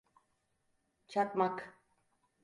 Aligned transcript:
Çakmak. 1.07 1.75